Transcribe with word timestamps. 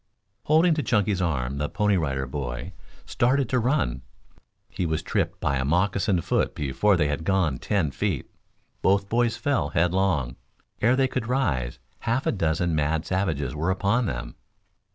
Holding 0.45 0.73
to 0.73 0.81
Chunky's 0.81 1.21
arm 1.21 1.59
the 1.59 1.69
Pony 1.69 1.95
Rider 1.95 2.25
Boy 2.25 2.73
started 3.05 3.47
to 3.49 3.59
run. 3.59 4.01
He 4.67 4.83
was 4.83 5.03
tripped 5.03 5.39
by 5.39 5.57
a 5.57 5.63
moccasined 5.63 6.23
foot 6.23 6.55
before 6.55 6.97
they 6.97 7.07
had 7.07 7.23
gone 7.23 7.59
ten 7.59 7.91
feet. 7.91 8.27
Both 8.81 9.09
boys 9.09 9.37
fell 9.37 9.69
headlong. 9.69 10.37
Ere 10.81 10.95
they 10.95 11.07
could 11.07 11.27
rise 11.27 11.77
half 11.99 12.25
a 12.25 12.31
dozen 12.31 12.73
mad 12.73 13.05
savages 13.05 13.53
were 13.53 13.69
upon 13.69 14.07
them. 14.07 14.33